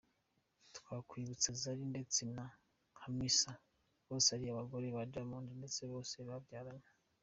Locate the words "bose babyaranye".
5.91-6.89